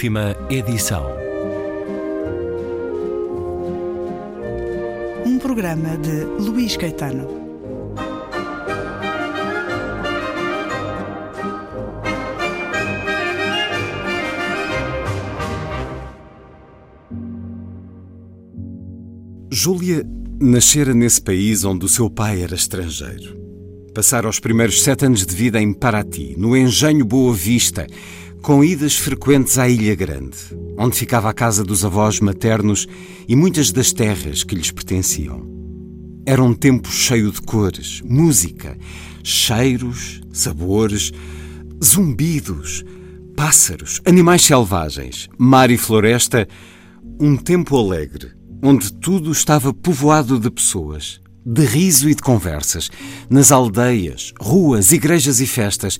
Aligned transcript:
Última 0.00 0.34
edição. 0.48 1.04
Um 5.26 5.38
programa 5.38 5.98
de 5.98 6.24
Luís 6.42 6.74
Caetano. 6.74 7.28
Júlia 19.52 20.02
nascera 20.40 20.94
nesse 20.94 21.20
país 21.20 21.62
onde 21.62 21.84
o 21.84 21.88
seu 21.90 22.08
pai 22.08 22.40
era 22.40 22.54
estrangeiro. 22.54 23.38
Passara 23.94 24.26
os 24.26 24.40
primeiros 24.40 24.82
sete 24.82 25.04
anos 25.04 25.26
de 25.26 25.34
vida 25.34 25.60
em 25.60 25.74
Paraty, 25.74 26.36
no 26.38 26.56
engenho 26.56 27.04
Boa 27.04 27.34
Vista, 27.34 27.86
com 28.42 28.64
idas 28.64 28.96
frequentes 28.96 29.58
à 29.58 29.68
Ilha 29.68 29.94
Grande, 29.94 30.36
onde 30.78 30.96
ficava 30.96 31.28
a 31.28 31.34
casa 31.34 31.62
dos 31.62 31.84
avós 31.84 32.20
maternos 32.20 32.86
e 33.28 33.36
muitas 33.36 33.70
das 33.70 33.92
terras 33.92 34.42
que 34.42 34.54
lhes 34.54 34.70
pertenciam. 34.70 35.46
Era 36.26 36.42
um 36.42 36.54
tempo 36.54 36.90
cheio 36.90 37.30
de 37.30 37.40
cores, 37.42 38.00
música, 38.04 38.76
cheiros, 39.22 40.20
sabores, 40.32 41.12
zumbidos, 41.82 42.84
pássaros, 43.36 44.00
animais 44.04 44.42
selvagens, 44.42 45.28
mar 45.38 45.70
e 45.70 45.76
floresta, 45.76 46.48
um 47.20 47.36
tempo 47.36 47.76
alegre, 47.76 48.32
onde 48.62 48.92
tudo 48.92 49.32
estava 49.32 49.72
povoado 49.72 50.38
de 50.38 50.50
pessoas, 50.50 51.20
de 51.44 51.64
riso 51.64 52.08
e 52.08 52.14
de 52.14 52.22
conversas, 52.22 52.90
nas 53.28 53.50
aldeias, 53.50 54.32
ruas, 54.40 54.92
igrejas 54.92 55.40
e 55.40 55.46
festas, 55.46 55.98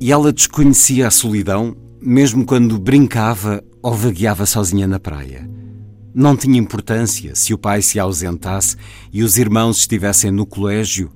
e 0.00 0.12
ela 0.12 0.32
desconhecia 0.32 1.08
a 1.08 1.10
solidão, 1.10 1.76
mesmo 2.00 2.44
quando 2.44 2.78
brincava 2.78 3.62
ou 3.82 3.94
vagueava 3.94 4.46
sozinha 4.46 4.86
na 4.86 5.00
praia. 5.00 5.48
Não 6.14 6.36
tinha 6.36 6.58
importância 6.58 7.34
se 7.34 7.52
o 7.52 7.58
pai 7.58 7.82
se 7.82 7.98
ausentasse 7.98 8.76
e 9.12 9.22
os 9.22 9.36
irmãos 9.36 9.78
estivessem 9.78 10.30
no 10.30 10.46
colégio. 10.46 11.10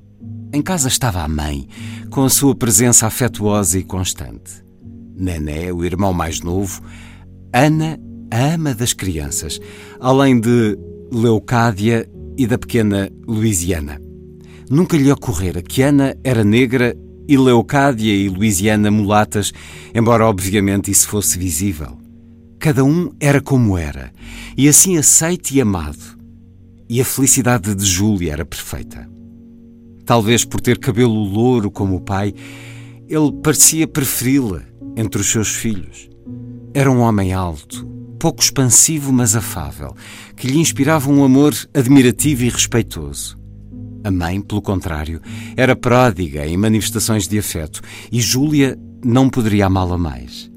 Em 0.52 0.60
casa 0.60 0.88
estava 0.88 1.22
a 1.22 1.28
mãe, 1.28 1.66
com 2.10 2.24
a 2.24 2.28
sua 2.28 2.54
presença 2.54 3.06
afetuosa 3.06 3.78
e 3.78 3.82
constante. 3.82 4.62
Nené, 5.16 5.72
o 5.72 5.84
irmão 5.84 6.12
mais 6.12 6.40
novo, 6.40 6.82
Ana, 7.52 7.98
a 8.30 8.54
ama 8.54 8.74
das 8.74 8.92
crianças, 8.92 9.60
além 10.00 10.40
de 10.40 10.78
Leucádia 11.12 12.08
e 12.36 12.46
da 12.46 12.58
pequena 12.58 13.10
Louisiana. 13.26 14.00
Nunca 14.70 14.96
lhe 14.96 15.12
ocorrera 15.12 15.60
que 15.60 15.82
Ana 15.82 16.16
era 16.24 16.42
negra 16.42 16.96
e 17.28 17.36
Leocádia 17.36 18.12
e 18.12 18.28
Louisiana 18.28 18.90
mulatas, 18.90 19.52
embora 19.94 20.26
obviamente 20.26 20.90
isso 20.90 21.08
fosse 21.08 21.38
visível. 21.38 21.98
Cada 22.58 22.84
um 22.84 23.10
era 23.18 23.40
como 23.40 23.76
era, 23.76 24.12
e 24.56 24.68
assim 24.68 24.96
aceite 24.96 25.56
e 25.56 25.60
amado. 25.60 26.20
E 26.88 27.00
a 27.00 27.04
felicidade 27.04 27.74
de 27.74 27.84
Júlia 27.84 28.32
era 28.32 28.44
perfeita. 28.44 29.08
Talvez 30.04 30.44
por 30.44 30.60
ter 30.60 30.78
cabelo 30.78 31.24
louro 31.24 31.70
como 31.70 31.96
o 31.96 32.00
pai, 32.00 32.34
ele 33.08 33.32
parecia 33.42 33.86
preferi-la 33.86 34.62
entre 34.96 35.20
os 35.20 35.30
seus 35.30 35.48
filhos. 35.48 36.08
Era 36.74 36.90
um 36.90 37.00
homem 37.00 37.32
alto, 37.32 37.86
pouco 38.18 38.40
expansivo, 38.40 39.12
mas 39.12 39.34
afável, 39.34 39.94
que 40.36 40.46
lhe 40.46 40.58
inspirava 40.58 41.10
um 41.10 41.24
amor 41.24 41.54
admirativo 41.74 42.44
e 42.44 42.48
respeitoso. 42.48 43.41
A 44.04 44.10
mãe, 44.10 44.40
pelo 44.40 44.60
contrário, 44.60 45.20
era 45.56 45.76
pródiga 45.76 46.46
em 46.46 46.56
manifestações 46.56 47.28
de 47.28 47.38
afeto 47.38 47.80
e 48.10 48.20
Júlia 48.20 48.78
não 49.04 49.28
poderia 49.28 49.66
amá-la 49.66 49.96
mais. 49.96 50.50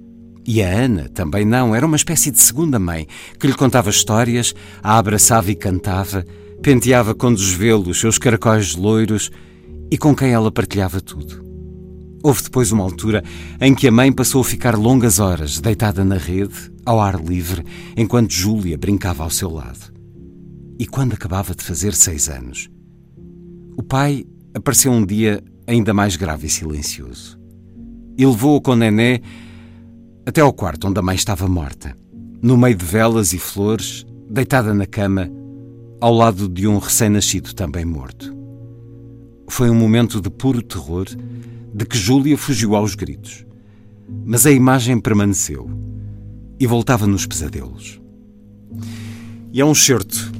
E 0.48 0.62
a 0.62 0.70
Ana 0.70 1.10
também 1.10 1.44
não, 1.46 1.76
era 1.76 1.86
uma 1.86 1.96
espécie 1.96 2.30
de 2.30 2.40
segunda 2.40 2.78
mãe 2.78 3.08
que 3.40 3.48
lhe 3.48 3.54
contava 3.54 3.90
histórias, 3.90 4.54
a 4.82 4.98
abraçava 4.98 5.52
e 5.52 5.56
cantava, 5.56 6.26
penteava 6.62 7.16
com 7.16 7.34
desvelo 7.34 7.90
os 7.90 8.00
seus 8.00 8.18
caracóis 8.18 8.76
loiros 8.76 9.32
e 9.92 9.98
com 9.98 10.16
quem 10.16 10.32
ela 10.32 10.52
partilhava 10.52 11.02
tudo. 11.02 11.44
Houve 12.24 12.44
depois 12.44 12.72
uma 12.72 12.84
altura 12.84 13.24
em 13.62 13.76
que 13.76 13.88
a 13.88 13.92
mãe 13.92 14.12
passou 14.12 14.42
a 14.42 14.46
ficar 14.46 14.76
longas 14.76 15.20
horas 15.20 15.60
deitada 15.60 16.04
na 16.04 16.18
rede, 16.18 16.72
ao 16.84 17.00
ar 17.00 17.20
livre, 17.20 17.64
enquanto 17.96 18.34
Júlia 18.34 18.78
brincava 18.78 19.24
ao 19.24 19.30
seu 19.30 19.52
lado. 19.52 19.94
E 20.80 20.88
quando 20.88 21.14
acabava 21.14 21.54
de 21.54 21.64
fazer 21.64 21.94
seis 21.94 22.28
anos, 22.28 22.70
o 23.78 23.84
pai 23.84 24.26
apareceu 24.54 24.92
um 24.92 25.06
dia 25.06 25.44
ainda 25.68 25.94
mais 25.94 26.16
grave 26.16 26.48
e 26.48 26.50
silencioso. 26.50 27.40
E 28.18 28.26
levou-o 28.26 28.62
com 28.62 28.76
Nené 28.76 29.22
até 30.26 30.42
ao 30.42 30.54
quarto 30.54 30.88
onde 30.88 31.00
a 31.00 31.04
mãe 31.04 31.16
estava 31.16 31.48
morta, 31.48 31.96
no 32.42 32.58
meio 32.58 32.76
de 32.76 32.86
velas 32.86 33.34
e 33.34 33.38
flores, 33.38 34.06
deitada 34.30 34.74
na 34.74 34.86
cama, 34.86 35.30
ao 36.00 36.14
lado 36.14 36.48
de 36.48 36.68
um 36.68 36.78
recém-nascido 36.78 37.54
também 37.54 37.86
morto. 37.86 38.36
Foi 39.48 39.70
um 39.70 39.76
momento 39.76 40.22
de 40.22 40.30
puro 40.30 40.62
terror, 40.62 41.06
de 41.74 41.86
que 41.86 41.98
Júlia 41.98 42.38
fugiu 42.38 42.76
aos 42.76 42.96
gritos. 42.96 43.46
Mas 44.26 44.46
a 44.46 44.52
imagem 44.52 45.00
permaneceu 45.00 45.70
e 46.60 46.66
voltava 46.66 47.06
nos 47.06 47.26
pesadelos. 47.26 48.00
E 49.52 49.62
é 49.62 49.66
um 49.66 49.76
certo 49.76 50.32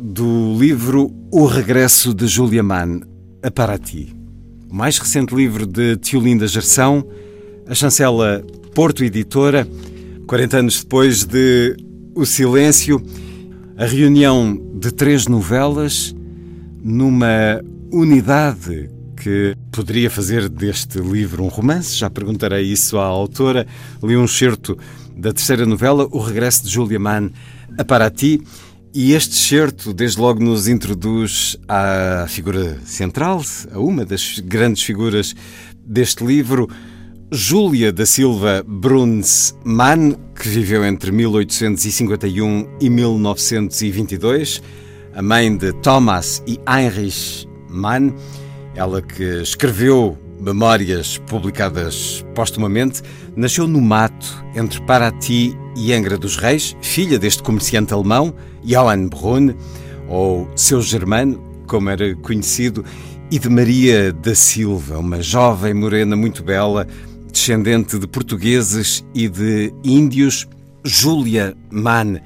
do 0.00 0.56
livro 0.56 1.12
O 1.32 1.44
Regresso 1.44 2.14
de 2.14 2.28
Julia 2.28 2.62
Mann 2.62 3.00
a 3.42 3.50
Paraty. 3.50 4.14
O 4.70 4.74
mais 4.74 4.96
recente 4.96 5.34
livro 5.34 5.66
de 5.66 5.96
Tiolinda 5.96 6.46
Gerção, 6.46 7.04
a 7.66 7.74
chancela 7.74 8.44
Porto 8.74 9.02
Editora, 9.02 9.66
40 10.28 10.56
anos 10.58 10.82
depois 10.82 11.24
de 11.24 11.76
O 12.14 12.24
Silêncio, 12.24 13.02
a 13.76 13.86
reunião 13.86 14.56
de 14.78 14.92
três 14.92 15.26
novelas 15.26 16.14
numa 16.80 17.60
unidade 17.92 18.88
que 19.16 19.56
poderia 19.72 20.08
fazer 20.08 20.48
deste 20.48 21.00
livro 21.00 21.42
um 21.42 21.48
romance. 21.48 21.96
Já 21.96 22.08
perguntarei 22.08 22.64
isso 22.64 22.98
à 22.98 23.04
autora. 23.04 23.66
Li 24.00 24.16
um 24.16 24.28
certo 24.28 24.78
da 25.16 25.32
terceira 25.32 25.66
novela, 25.66 26.06
O 26.12 26.20
Regresso 26.20 26.62
de 26.62 26.70
Julia 26.70 27.00
Mann 27.00 27.30
a 27.76 27.84
Paraty. 27.84 28.40
E 29.00 29.12
este 29.12 29.36
certo, 29.36 29.94
desde 29.94 30.20
logo, 30.20 30.42
nos 30.42 30.66
introduz 30.66 31.56
à 31.68 32.26
figura 32.28 32.80
central, 32.84 33.40
a 33.72 33.78
uma 33.78 34.04
das 34.04 34.40
grandes 34.40 34.82
figuras 34.82 35.36
deste 35.86 36.24
livro, 36.24 36.68
Júlia 37.30 37.92
da 37.92 38.04
Silva 38.04 38.64
Bruns 38.66 39.54
Mann, 39.62 40.16
que 40.34 40.48
viveu 40.48 40.84
entre 40.84 41.12
1851 41.12 42.68
e 42.80 42.90
1922, 42.90 44.60
a 45.14 45.22
mãe 45.22 45.56
de 45.56 45.72
Thomas 45.74 46.42
e 46.44 46.58
Heinrich 46.68 47.48
Mann, 47.70 48.12
ela 48.74 49.00
que 49.00 49.42
escreveu 49.42 50.18
memórias 50.40 51.18
publicadas 51.18 52.26
postumamente, 52.34 53.02
nasceu 53.36 53.68
no 53.68 53.80
mato 53.80 54.44
entre 54.56 54.82
Paraty 54.82 55.56
e 55.78 55.92
Angra 55.92 56.18
dos 56.18 56.36
Reis, 56.36 56.76
filha 56.82 57.20
deste 57.20 57.40
comerciante 57.40 57.94
alemão, 57.94 58.34
Johann 58.64 59.08
Brunn, 59.08 59.54
ou 60.08 60.50
seu 60.56 60.82
germano, 60.82 61.40
como 61.68 61.88
era 61.88 62.16
conhecido, 62.16 62.84
e 63.30 63.38
de 63.38 63.48
Maria 63.48 64.12
da 64.12 64.34
Silva, 64.34 64.98
uma 64.98 65.22
jovem 65.22 65.72
morena 65.74 66.16
muito 66.16 66.42
bela, 66.42 66.84
descendente 67.30 67.96
de 67.96 68.08
portugueses 68.08 69.04
e 69.14 69.28
de 69.28 69.72
índios, 69.84 70.48
Júlia 70.82 71.56
Mann, 71.70 72.18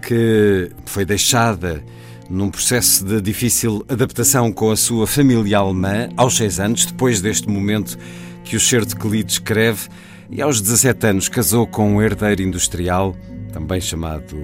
que 0.00 0.70
foi 0.86 1.04
deixada 1.04 1.84
num 2.30 2.50
processo 2.50 3.04
de 3.04 3.20
difícil 3.20 3.84
adaptação 3.88 4.50
com 4.50 4.70
a 4.70 4.76
sua 4.76 5.06
família 5.06 5.58
alemã, 5.58 6.08
aos 6.16 6.36
seis 6.36 6.58
anos, 6.58 6.86
depois 6.86 7.20
deste 7.20 7.48
momento 7.48 7.98
que 8.42 8.56
o 8.56 8.60
certo 8.60 8.96
que 8.96 9.06
lhe 9.06 9.22
descreve, 9.22 9.88
e 10.30 10.42
aos 10.42 10.60
17 10.60 11.06
anos 11.06 11.28
casou 11.28 11.66
com 11.66 11.94
um 11.94 12.02
herdeiro 12.02 12.42
industrial, 12.42 13.14
também 13.52 13.80
chamado 13.80 14.36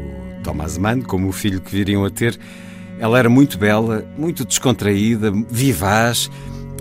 Thomas 0.43 0.79
Mann, 0.79 1.02
como 1.02 1.29
o 1.29 1.32
filho 1.32 1.61
que 1.61 1.70
viriam 1.70 2.05
a 2.05 2.11
ter. 2.11 2.38
Ela 2.99 3.19
era 3.19 3.29
muito 3.29 3.58
bela, 3.58 4.05
muito 4.17 4.44
descontraída, 4.44 5.32
vivaz, 5.50 6.31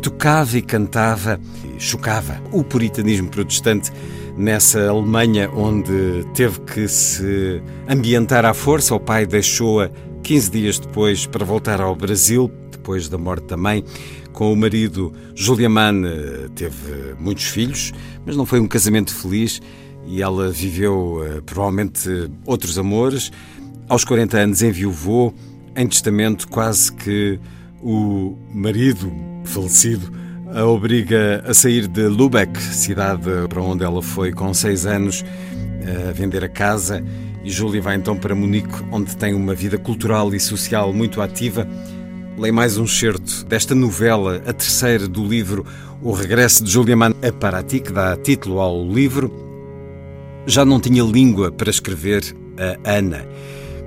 tocava 0.02 0.58
e 0.58 0.62
cantava 0.62 1.40
e 1.64 1.80
chocava 1.80 2.42
o 2.52 2.64
puritanismo 2.64 3.30
protestante 3.30 3.92
nessa 4.38 4.90
Alemanha 4.90 5.50
onde 5.52 6.26
teve 6.34 6.60
que 6.62 6.88
se 6.88 7.62
ambientar 7.88 8.46
à 8.46 8.54
força. 8.54 8.96
O 8.96 9.00
pai 9.00 9.26
deixou-a 9.26 9.90
15 10.24 10.52
dias 10.52 10.80
depois 10.80 11.26
para 11.26 11.46
voltar 11.46 11.82
ao 11.82 11.96
Brasil, 11.96 12.52
depois 12.82 13.08
da 13.08 13.18
morte 13.18 13.46
da 13.46 13.56
mãe. 13.56 13.86
Com 14.34 14.52
o 14.52 14.56
marido, 14.56 15.14
Julia 15.36 15.70
Mann 15.70 16.04
eh, 16.04 16.50
teve 16.56 17.16
muitos 17.20 17.46
filhos, 17.46 17.94
mas 18.26 18.36
não 18.36 18.46
foi 18.46 18.60
um 18.60 18.68
casamento 18.68 19.14
feliz 19.14 19.62
e 20.08 20.22
ela 20.22 20.50
viveu 20.50 21.22
eh, 21.24 21.42
provavelmente 21.46 22.10
outros 22.46 22.78
amores. 22.78 23.32
Aos 23.88 24.04
40 24.04 24.38
anos 24.38 24.62
enviuvou, 24.62 25.34
em 25.76 25.88
testamento 25.88 26.48
quase 26.48 26.92
que 26.92 27.40
o 27.82 28.38
marido 28.54 29.12
falecido 29.44 30.12
a 30.54 30.66
obriga 30.66 31.44
a 31.46 31.54
sair 31.54 31.88
de 31.88 32.08
Lübeck, 32.08 32.60
cidade 32.60 33.30
para 33.48 33.62
onde 33.62 33.84
ela 33.84 34.02
foi 34.02 34.34
com 34.34 34.54
seis 34.54 34.86
anos, 34.86 35.24
a 36.10 36.12
vender 36.12 36.44
a 36.44 36.50
casa 36.50 37.02
e 37.44 37.50
Júlia 37.50 37.82
vai 37.82 37.96
então 37.96 38.16
para 38.16 38.36
Munique, 38.36 38.84
onde 38.92 39.16
tem 39.18 39.34
uma 39.34 39.56
vida 39.56 39.78
cultural 39.78 40.34
e 40.34 40.40
social 40.40 40.94
muito 40.94 41.22
ativa. 41.22 41.68
Leio 42.38 42.54
mais 42.54 42.78
um 42.78 42.88
certo 42.88 43.46
desta 43.46 43.76
novela, 43.76 44.42
a 44.48 44.54
terceira 44.54 45.06
do 45.08 45.28
livro 45.28 45.66
O 46.02 46.14
Regresso 46.14 46.64
de 46.64 46.72
Júlia 46.72 46.96
Mann 46.96 47.14
a 47.22 47.32
Paraty, 47.32 47.82
que 47.82 47.92
dá 47.92 48.16
título 48.16 48.60
ao 48.60 48.88
livro. 48.88 49.32
Já 50.48 50.64
não 50.64 50.80
tinha 50.80 51.04
língua 51.04 51.52
para 51.52 51.70
escrever 51.70 52.24
a 52.86 52.90
Ana, 52.90 53.28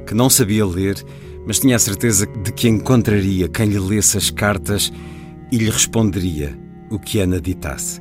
que 0.06 0.14
não 0.14 0.28
sabia 0.28 0.64
ler, 0.66 1.02
mas 1.46 1.58
tinha 1.58 1.74
a 1.74 1.78
certeza 1.78 2.26
de 2.26 2.52
que 2.52 2.68
encontraria 2.68 3.48
quem 3.48 3.66
lhe 3.66 3.78
lesse 3.78 4.18
as 4.18 4.30
cartas 4.30 4.92
e 5.50 5.56
lhe 5.56 5.70
responderia 5.70 6.56
o 6.90 6.98
que 6.98 7.20
Ana 7.20 7.40
ditasse. 7.40 8.00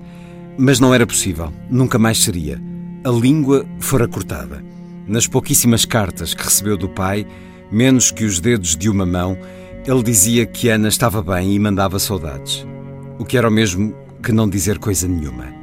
Mas 0.57 0.79
não 0.79 0.93
era 0.93 1.07
possível, 1.07 1.51
nunca 1.69 1.97
mais 1.97 2.21
seria. 2.21 2.61
A 3.05 3.09
língua 3.09 3.65
fora 3.79 4.07
cortada. 4.09 4.63
Nas 5.07 5.25
pouquíssimas 5.25 5.85
cartas 5.85 6.33
que 6.33 6.43
recebeu 6.43 6.77
do 6.77 6.89
pai, 6.89 7.25
menos 7.71 8.11
que 8.11 8.25
os 8.25 8.39
dedos 8.39 8.77
de 8.77 8.89
uma 8.89 9.05
mão, 9.05 9.37
ele 9.85 10.01
dizia 10.01 10.45
que 10.45 10.69
Ana 10.69 10.88
estava 10.88 11.21
bem 11.21 11.53
e 11.53 11.59
mandava 11.59 12.00
saudades. 12.00 12.65
O 13.19 13.25
que 13.25 13.38
era 13.38 13.50
o 13.50 13.51
mesmo 13.51 13.94
que 14.24 14.31
não 14.31 14.50
dizer 14.50 14.80
coisa 14.80 15.07
nenhuma. 15.07 15.53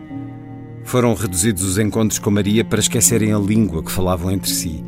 Foram 0.84 1.14
reduzidos 1.14 1.62
os 1.62 1.78
encontros 1.78 2.18
com 2.18 2.30
Maria 2.30 2.62
para 2.62 2.80
esquecerem 2.80 3.32
a 3.32 3.38
língua 3.38 3.82
que 3.82 3.90
falavam 3.90 4.30
entre 4.30 4.50
si. 4.50 4.84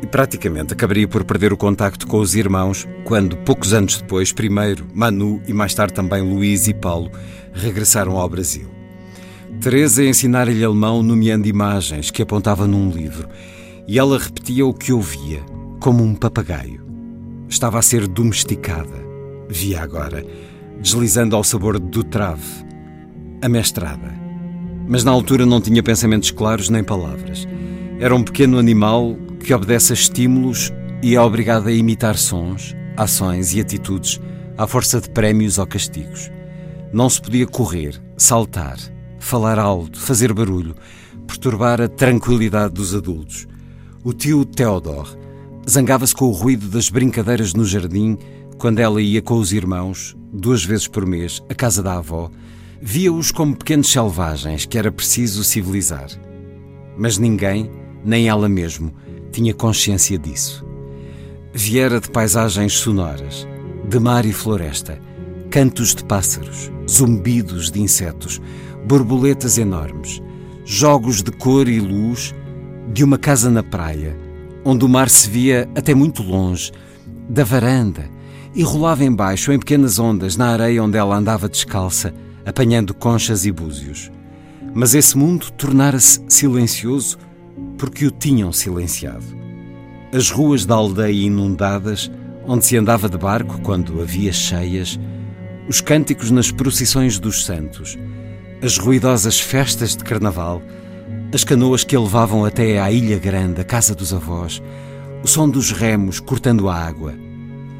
E 0.00 0.06
praticamente 0.06 0.72
acabaria 0.72 1.06
por 1.06 1.22
perder 1.22 1.52
o 1.52 1.56
contacto 1.56 2.06
com 2.06 2.18
os 2.18 2.34
irmãos 2.34 2.88
quando, 3.04 3.36
poucos 3.38 3.74
anos 3.74 4.00
depois, 4.00 4.32
primeiro 4.32 4.86
Manu 4.94 5.42
e 5.46 5.52
mais 5.52 5.74
tarde 5.74 5.92
também 5.92 6.22
Luís 6.22 6.66
e 6.66 6.72
Paulo 6.72 7.10
regressaram 7.52 8.16
ao 8.16 8.28
Brasil. 8.28 8.68
Teresa 9.60 10.02
ensinara-lhe 10.02 10.64
alemão 10.64 11.02
nomeando 11.02 11.46
imagens 11.46 12.10
que 12.10 12.22
apontava 12.22 12.66
num 12.66 12.90
livro, 12.90 13.28
e 13.86 13.98
ela 13.98 14.18
repetia 14.18 14.66
o 14.66 14.72
que 14.72 14.92
ouvia, 14.92 15.40
como 15.78 16.02
um 16.02 16.14
papagaio. 16.14 16.81
Estava 17.52 17.78
a 17.78 17.82
ser 17.82 18.08
domesticada, 18.08 18.96
via 19.46 19.82
agora, 19.82 20.24
deslizando 20.80 21.36
ao 21.36 21.44
sabor 21.44 21.78
do 21.78 22.02
trave, 22.02 22.64
amestrada. 23.42 24.10
Mas 24.88 25.04
na 25.04 25.10
altura 25.10 25.44
não 25.44 25.60
tinha 25.60 25.82
pensamentos 25.82 26.30
claros 26.30 26.70
nem 26.70 26.82
palavras. 26.82 27.46
Era 28.00 28.16
um 28.16 28.22
pequeno 28.22 28.58
animal 28.58 29.14
que 29.38 29.52
obedece 29.52 29.92
a 29.92 29.94
estímulos 29.94 30.72
e 31.02 31.14
é 31.14 31.20
obrigado 31.20 31.68
a 31.68 31.72
imitar 31.72 32.16
sons, 32.16 32.74
ações 32.96 33.52
e 33.52 33.60
atitudes 33.60 34.18
à 34.56 34.66
força 34.66 34.98
de 34.98 35.10
prémios 35.10 35.58
ou 35.58 35.66
castigos. 35.66 36.30
Não 36.90 37.10
se 37.10 37.20
podia 37.20 37.46
correr, 37.46 38.00
saltar, 38.16 38.78
falar 39.18 39.58
alto, 39.58 40.00
fazer 40.00 40.32
barulho, 40.32 40.74
perturbar 41.26 41.82
a 41.82 41.88
tranquilidade 41.88 42.72
dos 42.72 42.94
adultos. 42.94 43.46
O 44.02 44.14
tio 44.14 44.42
Theodor 44.46 45.20
zangava-se 45.68 46.14
com 46.14 46.26
o 46.26 46.32
ruído 46.32 46.68
das 46.68 46.88
brincadeiras 46.88 47.54
no 47.54 47.64
jardim 47.64 48.18
quando 48.58 48.78
ela 48.78 49.02
ia 49.02 49.20
com 49.20 49.34
os 49.34 49.52
irmãos, 49.52 50.16
duas 50.32 50.64
vezes 50.64 50.86
por 50.86 51.04
mês, 51.04 51.42
à 51.48 51.54
casa 51.54 51.82
da 51.82 51.96
avó. 51.96 52.30
Via-os 52.80 53.30
como 53.30 53.56
pequenos 53.56 53.90
selvagens 53.90 54.66
que 54.66 54.78
era 54.78 54.92
preciso 54.92 55.42
civilizar. 55.42 56.08
Mas 56.96 57.18
ninguém, 57.18 57.70
nem 58.04 58.28
ela 58.28 58.48
mesmo, 58.48 58.92
tinha 59.32 59.54
consciência 59.54 60.18
disso. 60.18 60.64
Viera 61.52 62.00
de 62.00 62.10
paisagens 62.10 62.74
sonoras, 62.74 63.46
de 63.88 63.98
mar 63.98 64.24
e 64.24 64.32
floresta, 64.32 65.00
cantos 65.50 65.94
de 65.94 66.04
pássaros, 66.04 66.70
zumbidos 66.88 67.70
de 67.70 67.80
insetos, 67.80 68.40
borboletas 68.86 69.58
enormes, 69.58 70.22
jogos 70.64 71.22
de 71.22 71.32
cor 71.32 71.68
e 71.68 71.80
luz 71.80 72.34
de 72.92 73.04
uma 73.04 73.18
casa 73.18 73.50
na 73.50 73.62
praia, 73.62 74.16
onde 74.64 74.84
o 74.84 74.88
mar 74.88 75.08
se 75.08 75.28
via 75.28 75.68
até 75.74 75.94
muito 75.94 76.22
longe, 76.22 76.72
da 77.28 77.44
varanda, 77.44 78.08
e 78.54 78.62
rolava 78.62 79.04
embaixo 79.04 79.52
em 79.52 79.58
pequenas 79.58 79.98
ondas 79.98 80.36
na 80.36 80.48
areia 80.48 80.82
onde 80.82 80.98
ela 80.98 81.16
andava 81.16 81.48
descalça, 81.48 82.12
apanhando 82.44 82.94
conchas 82.94 83.46
e 83.46 83.52
búzios. 83.52 84.10
Mas 84.74 84.94
esse 84.94 85.16
mundo 85.16 85.50
tornara-se 85.52 86.22
silencioso 86.28 87.18
porque 87.78 88.06
o 88.06 88.10
tinham 88.10 88.52
silenciado. 88.52 89.24
As 90.12 90.30
ruas 90.30 90.66
da 90.66 90.74
aldeia 90.74 91.26
inundadas, 91.26 92.10
onde 92.46 92.64
se 92.66 92.76
andava 92.76 93.08
de 93.08 93.16
barco 93.16 93.60
quando 93.62 94.00
havia 94.00 94.32
cheias, 94.32 94.98
os 95.68 95.80
cânticos 95.80 96.30
nas 96.30 96.50
procissões 96.50 97.18
dos 97.18 97.44
santos, 97.44 97.98
as 98.62 98.76
ruidosas 98.76 99.40
festas 99.40 99.96
de 99.96 100.04
carnaval, 100.04 100.62
as 101.34 101.44
canoas 101.44 101.82
que 101.82 101.96
a 101.96 102.00
levavam 102.00 102.44
até 102.44 102.78
à 102.78 102.92
Ilha 102.92 103.18
Grande, 103.18 103.62
a 103.62 103.64
casa 103.64 103.94
dos 103.94 104.12
avós, 104.12 104.62
o 105.24 105.26
som 105.26 105.48
dos 105.48 105.72
remos 105.72 106.20
cortando 106.20 106.68
a 106.68 106.74
água, 106.74 107.14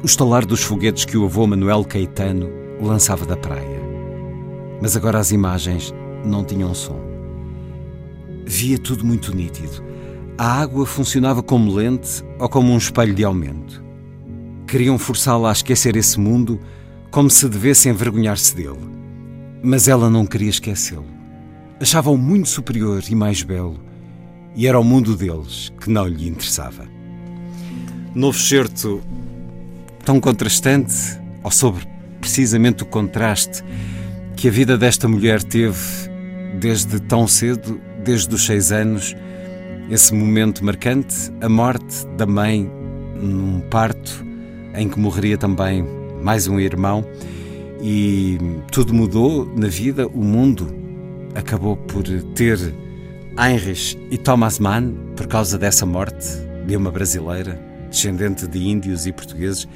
o 0.01 0.05
estalar 0.05 0.43
dos 0.43 0.63
foguetes 0.63 1.05
que 1.05 1.15
o 1.15 1.25
avô 1.25 1.45
Manuel 1.45 1.85
Caetano 1.85 2.49
lançava 2.81 3.27
da 3.27 3.37
praia. 3.37 3.79
Mas 4.81 4.97
agora 4.97 5.19
as 5.19 5.31
imagens 5.31 5.93
não 6.25 6.43
tinham 6.43 6.73
som. 6.73 6.99
Via 8.43 8.79
tudo 8.79 9.05
muito 9.05 9.35
nítido. 9.35 9.83
A 10.35 10.59
água 10.59 10.83
funcionava 10.83 11.43
como 11.43 11.75
lente 11.75 12.23
ou 12.39 12.49
como 12.49 12.71
um 12.71 12.77
espelho 12.77 13.13
de 13.13 13.23
aumento. 13.23 13.83
Queriam 14.65 14.97
forçá-la 14.97 15.49
a 15.49 15.53
esquecer 15.53 15.95
esse 15.95 16.19
mundo 16.19 16.59
como 17.11 17.29
se 17.29 17.47
devesse 17.47 17.87
envergonhar-se 17.87 18.55
dele. 18.55 18.89
Mas 19.61 19.87
ela 19.87 20.09
não 20.09 20.25
queria 20.25 20.49
esquecê-lo. 20.49 21.12
Achava-o 21.83 22.17
muito 22.17 22.47
superior 22.47 23.03
e 23.09 23.13
mais 23.13 23.43
belo, 23.43 23.77
e 24.55 24.67
era 24.67 24.79
o 24.79 24.83
mundo 24.85 25.17
deles 25.17 25.69
que 25.81 25.89
não 25.89 26.07
lhe 26.07 26.29
interessava. 26.29 26.87
Novo 28.15 28.39
certo 28.39 29.01
tão 30.05 30.17
contrastante, 30.17 30.95
ou 31.43 31.51
sobre 31.51 31.85
precisamente 32.21 32.83
o 32.83 32.85
contraste 32.85 33.61
que 34.37 34.47
a 34.47 34.51
vida 34.51 34.77
desta 34.77 35.09
mulher 35.09 35.43
teve 35.43 35.77
desde 36.57 37.01
tão 37.01 37.27
cedo, 37.27 37.77
desde 38.01 38.33
os 38.33 38.45
seis 38.45 38.71
anos, 38.71 39.13
esse 39.89 40.13
momento 40.13 40.63
marcante, 40.63 41.33
a 41.41 41.49
morte 41.49 42.07
da 42.15 42.25
mãe 42.25 42.63
num 43.21 43.59
parto 43.59 44.25
em 44.73 44.87
que 44.87 44.97
morreria 44.97 45.37
também 45.37 45.85
mais 46.23 46.47
um 46.47 46.61
irmão 46.61 47.05
e 47.81 48.37
tudo 48.71 48.93
mudou 48.93 49.45
na 49.53 49.67
vida, 49.67 50.07
o 50.07 50.23
mundo 50.23 50.82
acabou 51.35 51.77
por 51.77 52.03
ter 52.35 52.57
Heinrich 53.37 53.97
e 54.11 54.17
Thomas 54.17 54.59
Mann 54.59 54.93
por 55.15 55.27
causa 55.27 55.57
dessa 55.57 55.85
morte 55.85 56.27
de 56.65 56.75
uma 56.75 56.91
brasileira, 56.91 57.59
descendente 57.89 58.47
de 58.47 58.59
índios 58.59 59.05
e 59.05 59.11
portugueses, 59.11 59.67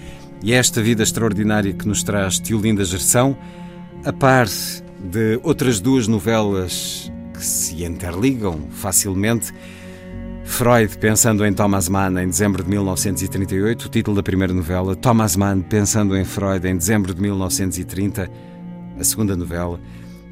e 0.43 0.53
é 0.53 0.57
esta 0.57 0.81
vida 0.81 1.03
extraordinária 1.03 1.73
que 1.73 1.87
nos 1.87 2.03
traz 2.03 2.39
Tiolinda 2.39 2.85
Gerção, 2.85 3.37
a 4.05 4.13
par 4.13 4.47
de 4.99 5.39
outras 5.43 5.79
duas 5.79 6.07
novelas 6.07 7.11
que 7.33 7.43
se 7.43 7.83
interligam 7.83 8.67
facilmente. 8.71 9.53
Freud 10.43 10.97
pensando 10.97 11.45
em 11.45 11.51
Thomas 11.53 11.89
Mann 11.89 12.17
em 12.19 12.27
dezembro 12.27 12.63
de 12.63 12.69
1938, 12.69 13.85
o 13.85 13.89
título 13.89 14.15
da 14.15 14.23
primeira 14.23 14.53
novela, 14.53 14.95
Thomas 14.95 15.35
Mann 15.35 15.61
pensando 15.61 16.15
em 16.15 16.23
Freud 16.23 16.65
em 16.67 16.77
dezembro 16.77 17.13
de 17.13 17.21
1930, 17.21 18.29
a 18.99 19.03
segunda 19.03 19.35
novela, 19.35 19.79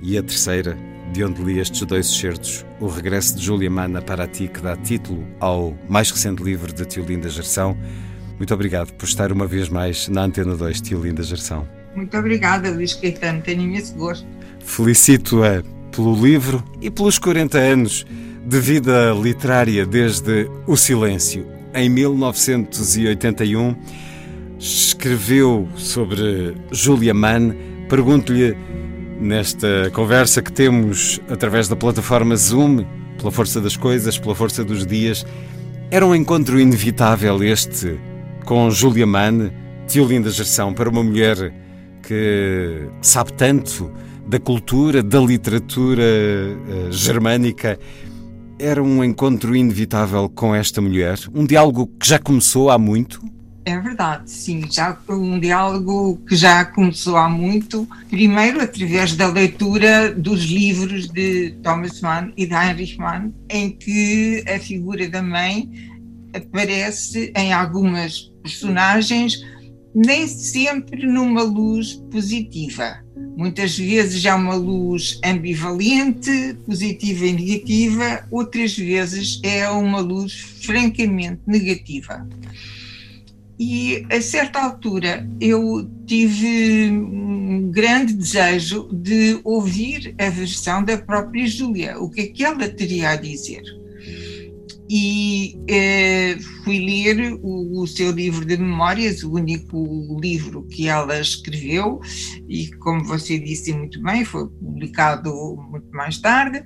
e 0.01 0.17
a 0.17 0.24
terceira, 0.24 0.77
de 1.12 1.24
onde 1.24 1.43
li 1.43 1.59
estes 1.59 1.81
dois 1.81 2.07
excertos, 2.07 2.65
O 2.79 2.88
Regresso 2.88 3.35
de 3.35 3.43
Julia 3.43 3.69
Mann 3.69 3.95
a 3.97 4.01
Paraty, 4.01 4.47
que 4.47 4.62
dá 4.62 4.75
título 4.75 5.25
ao 5.39 5.77
mais 5.88 6.12
recente 6.12 6.43
livro 6.43 6.74
de 6.74 6.85
Tiolinda 6.85 7.29
Gerção. 7.29 7.77
Muito 8.38 8.53
obrigado 8.53 8.91
por 8.93 9.05
estar 9.05 9.31
uma 9.31 9.47
vez 9.47 9.69
mais 9.69 10.07
na 10.07 10.24
Antena 10.24 10.55
2, 10.55 10.81
Tiolinda 10.81 11.24
Gerção. 11.24 11.67
Muito 11.95 12.17
obrigada, 12.17 12.69
Luís 12.69 12.93
Caetano, 12.93 13.41
tenho 13.41 13.62
imenso 13.62 13.95
gosto. 13.95 14.27
Felicito-a 14.59 15.63
pelo 15.95 16.13
livro 16.13 16.63
e 16.81 16.91
pelos 16.91 17.17
40 17.17 17.57
anos 17.57 18.05
de 18.45 18.59
vida 18.59 19.13
literária 19.13 19.85
desde 19.85 20.50
O 20.67 20.75
Silêncio. 20.75 21.47
Em 21.74 21.89
1981, 21.89 23.75
escreveu 24.59 25.67
sobre 25.75 26.55
Julia 26.71 27.13
Mann. 27.13 27.55
Pergunto-lhe, 27.89 28.57
nesta 29.19 29.89
conversa 29.93 30.41
que 30.41 30.51
temos 30.51 31.19
através 31.29 31.67
da 31.67 31.75
plataforma 31.75 32.36
Zoom, 32.36 32.86
pela 33.17 33.31
força 33.31 33.62
das 33.62 33.77
coisas, 33.77 34.17
pela 34.17 34.36
força 34.36 34.63
dos 34.63 34.86
dias, 34.86 35.25
era 35.91 36.05
um 36.05 36.15
encontro 36.15 36.60
inevitável 36.60 37.43
este 37.43 38.00
com 38.45 38.69
Julia 38.69 39.07
Mann, 39.07 39.51
Tiolinda 39.88 40.29
Gerção, 40.29 40.74
para 40.74 40.89
uma 40.89 41.03
mulher 41.03 41.53
que 42.03 42.88
sabe 43.01 43.34
tanto 43.34 43.91
da 44.27 44.39
cultura, 44.39 45.01
da 45.01 45.19
literatura 45.19 46.03
uh, 46.03 46.91
germânica 46.91 47.79
era 48.57 48.81
um 48.81 49.03
encontro 49.03 49.55
inevitável 49.55 50.29
com 50.29 50.55
esta 50.55 50.81
mulher? 50.81 51.19
Um 51.34 51.45
diálogo 51.45 51.88
que 52.00 52.07
já 52.07 52.17
começou 52.17 52.69
há 52.69 52.77
muito? 52.77 53.19
É 53.65 53.79
verdade, 53.79 54.29
sim. 54.29 54.62
Já 54.69 54.95
um 55.10 55.39
diálogo 55.39 56.22
que 56.27 56.36
já 56.36 56.63
começou 56.63 57.17
há 57.17 57.27
muito, 57.27 57.88
primeiro 58.12 58.62
através 58.62 59.15
da 59.15 59.27
leitura 59.27 60.13
dos 60.13 60.43
livros 60.43 61.07
de 61.07 61.55
Thomas 61.63 62.00
Mann 62.00 62.31
e 62.38 62.45
de 62.45 62.53
Heinrich 62.53 62.95
Mann, 63.00 63.34
em 63.50 63.72
que 63.72 64.43
a 64.48 64.60
figura 64.60 65.10
da 65.10 65.24
mãe 65.24 65.67
aparece 66.31 67.34
em 67.36 67.51
algumas 67.51 68.31
personagens, 68.43 69.43
nem 69.95 70.27
sempre 70.27 71.07
numa 71.07 71.41
luz 71.41 71.93
positiva. 72.12 73.03
Muitas 73.36 73.75
vezes 73.75 74.24
é 74.25 74.34
uma 74.34 74.55
luz 74.55 75.19
ambivalente, 75.25 76.55
positiva 76.67 77.25
e 77.25 77.34
negativa, 77.34 78.27
outras 78.29 78.77
vezes 78.77 79.39
é 79.43 79.67
uma 79.69 80.00
luz 80.00 80.34
francamente 80.62 81.41
negativa. 81.48 82.27
E 83.57 84.05
a 84.12 84.19
certa 84.21 84.59
altura 84.59 85.27
eu 85.39 85.89
tive 86.05 86.89
um 86.91 87.71
grande 87.71 88.13
desejo 88.13 88.89
de 88.91 89.39
ouvir 89.43 90.13
a 90.19 90.29
versão 90.29 90.83
da 90.83 90.97
própria 90.97 91.47
Júlia, 91.47 91.97
o 92.00 92.09
que 92.09 92.21
é 92.21 92.27
que 92.27 92.43
ela 92.43 92.67
teria 92.67 93.12
a 93.12 93.15
dizer. 93.15 93.63
E 94.89 95.57
eh, 95.67 96.38
fui 96.63 96.79
ler 96.79 97.33
o, 97.41 97.81
o, 97.81 97.88
seu 97.88 98.12
livro 98.12 98.45
de 98.45 98.55
memórias, 98.55 99.24
o 99.24 99.33
único 99.33 100.19
livro 100.21 100.63
que 100.67 100.88
ela 100.88 101.19
escreveu, 101.19 102.00
e 102.47 102.67
como 102.75 103.03
você 103.03 103.39
disse 103.39 103.74
muito 103.74 104.00
bem, 104.03 104.24
foi 104.24 104.47
publicado 104.47 105.33
muito 105.71 105.89
mais 105.91 106.19
tarde 106.19 106.63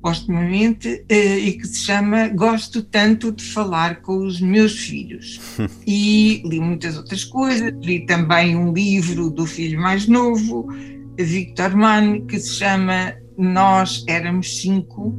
postumamente, 0.00 1.04
eh, 1.08 1.38
e 1.38 1.52
que 1.52 1.66
se 1.66 1.84
chama 1.84 2.28
Gosto 2.28 2.82
Tanto 2.82 3.32
de 3.32 3.44
Falar 3.44 4.00
com 4.00 4.18
os 4.26 4.40
Meus 4.40 4.78
Filhos. 4.78 5.40
e 5.86 6.42
li 6.44 6.60
muitas 6.60 6.96
outras 6.96 7.24
coisas, 7.24 7.72
li 7.82 8.06
também 8.06 8.56
um 8.56 8.72
livro 8.72 9.30
do 9.30 9.46
filho 9.46 9.80
mais 9.80 10.06
novo, 10.06 10.68
Victor 11.18 11.76
Mann, 11.76 12.26
que 12.26 12.38
se 12.38 12.54
chama 12.54 13.14
Nós 13.36 14.04
Éramos 14.06 14.60
Cinco, 14.60 15.14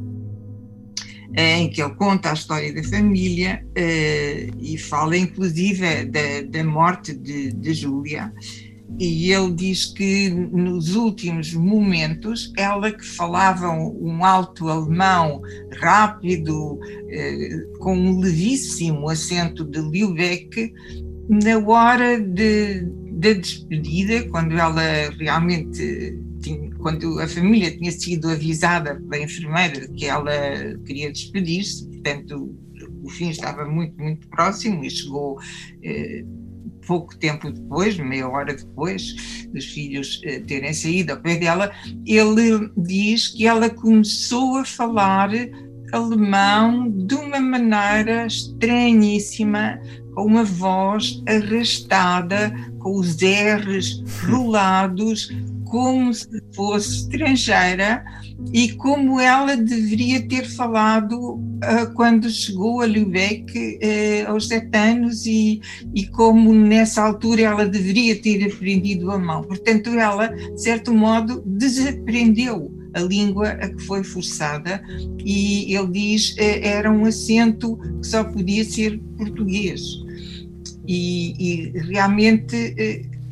eh, 1.34 1.58
em 1.58 1.70
que 1.70 1.82
ele 1.82 1.94
conta 1.94 2.30
a 2.30 2.34
história 2.34 2.72
da 2.72 2.82
família 2.82 3.64
eh, 3.74 4.48
e 4.58 4.76
fala 4.76 5.16
inclusive 5.16 6.04
da, 6.06 6.42
da 6.48 6.64
morte 6.64 7.14
de, 7.14 7.52
de 7.52 7.74
Júlia 7.74 8.32
e 8.98 9.32
ele 9.32 9.52
diz 9.52 9.86
que 9.86 10.28
nos 10.30 10.94
últimos 10.94 11.54
momentos, 11.54 12.52
ela 12.56 12.92
que 12.92 13.04
falava 13.04 13.70
um 13.70 14.24
alto 14.24 14.68
alemão 14.68 15.40
rápido, 15.78 16.78
eh, 17.08 17.66
com 17.78 17.96
um 17.96 18.20
levíssimo 18.20 19.08
acento 19.08 19.64
de 19.64 19.80
Lübeck, 19.80 20.72
na 21.28 21.58
hora 21.58 22.20
de, 22.20 22.82
da 23.12 23.32
despedida, 23.32 24.28
quando 24.28 24.58
ela 24.58 24.82
realmente 25.18 26.18
tinha, 26.42 26.70
quando 26.76 27.20
a 27.20 27.28
família 27.28 27.70
tinha 27.70 27.92
sido 27.92 28.28
avisada 28.28 28.96
pela 29.08 29.22
enfermeira 29.22 29.86
que 29.88 30.06
ela 30.06 30.32
queria 30.84 31.12
despedir-se, 31.12 31.86
portanto 31.86 32.54
o 33.02 33.08
fim 33.08 33.30
estava 33.30 33.64
muito, 33.64 33.96
muito 33.98 34.28
próximo 34.28 34.84
e 34.84 34.90
chegou 34.90 35.38
eh, 35.82 36.24
pouco 36.86 37.16
tempo 37.16 37.50
depois, 37.50 37.96
meia 37.98 38.28
hora 38.28 38.54
depois 38.54 39.46
dos 39.52 39.64
filhos 39.66 40.20
eh, 40.24 40.40
terem 40.40 40.72
saído. 40.72 41.12
Ao 41.12 41.20
pé 41.20 41.36
dela, 41.36 41.70
ele 42.06 42.70
diz 42.76 43.28
que 43.28 43.46
ela 43.46 43.68
começou 43.68 44.56
a 44.56 44.64
falar 44.64 45.30
alemão 45.92 46.90
de 46.90 47.14
uma 47.14 47.40
maneira 47.40 48.26
estranhíssima, 48.26 49.80
com 50.14 50.24
uma 50.24 50.44
voz 50.44 51.22
arrastada, 51.26 52.52
com 52.78 52.98
os 52.98 53.16
R's 53.16 54.02
rolados, 54.24 55.30
como 55.70 56.12
se 56.12 56.28
fosse 56.52 57.02
estrangeira 57.02 58.04
e 58.52 58.72
como 58.72 59.20
ela 59.20 59.56
deveria 59.56 60.20
ter 60.26 60.44
falado 60.48 61.34
uh, 61.34 61.94
quando 61.94 62.28
chegou 62.28 62.80
a 62.80 62.86
Lübeck 62.86 63.56
uh, 63.56 64.30
aos 64.30 64.48
sete 64.48 64.76
anos 64.76 65.24
e, 65.26 65.60
e 65.94 66.06
como 66.08 66.52
nessa 66.52 67.02
altura 67.02 67.42
ela 67.42 67.66
deveria 67.66 68.20
ter 68.20 68.44
aprendido 68.52 69.10
alemão. 69.10 69.42
Portanto, 69.44 69.90
ela, 69.90 70.26
de 70.26 70.60
certo 70.60 70.92
modo, 70.92 71.40
desaprendeu 71.46 72.74
a 72.92 73.00
língua 73.00 73.50
a 73.50 73.68
que 73.68 73.82
foi 73.84 74.02
forçada 74.02 74.82
e 75.24 75.72
ele 75.72 75.92
diz 75.92 76.32
uh, 76.32 76.60
era 76.62 76.90
um 76.90 77.04
acento 77.04 77.78
que 78.00 78.08
só 78.08 78.24
podia 78.24 78.64
ser 78.64 78.98
português. 79.16 79.80
E, 80.88 81.36
e 81.38 81.78
realmente 81.92 82.74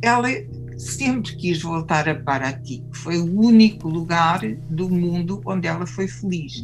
ela 0.00 0.28
sempre 0.78 1.34
quis 1.36 1.60
voltar 1.60 2.08
a 2.08 2.14
Paraty, 2.14 2.84
que 2.92 2.98
foi 2.98 3.18
o 3.18 3.40
único 3.40 3.88
lugar 3.88 4.40
do 4.70 4.88
mundo 4.88 5.40
onde 5.44 5.66
ela 5.66 5.86
foi 5.86 6.08
feliz. 6.08 6.62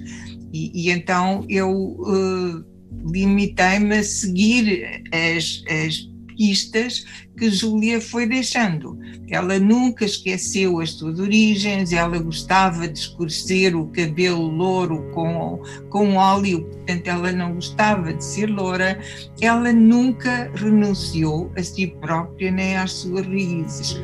E, 0.52 0.70
e 0.72 0.90
então 0.90 1.44
eu 1.48 1.70
uh, 1.70 2.64
limitei-me 3.10 3.98
a 3.98 4.04
seguir 4.04 5.02
as, 5.12 5.62
as 5.68 6.13
pistas 6.36 7.04
que 7.36 7.50
Júlia 7.50 8.00
foi 8.00 8.26
deixando. 8.26 8.98
Ela 9.28 9.58
nunca 9.58 10.04
esqueceu 10.04 10.80
as 10.80 10.90
suas 10.90 11.18
origens, 11.18 11.92
ela 11.92 12.18
gostava 12.18 12.86
de 12.86 12.98
escurecer 12.98 13.76
o 13.76 13.88
cabelo 13.88 14.48
louro 14.48 15.10
com, 15.12 15.62
com 15.90 16.16
óleo, 16.16 16.64
portanto, 16.64 17.08
ela 17.08 17.32
não 17.32 17.54
gostava 17.54 18.12
de 18.12 18.24
ser 18.24 18.46
loura. 18.46 18.98
Ela 19.40 19.72
nunca 19.72 20.50
renunciou 20.54 21.50
a 21.56 21.62
si 21.62 21.88
própria 22.00 22.50
nem 22.50 22.76
às 22.76 22.92
suas 22.92 23.26
raízes. 23.26 24.00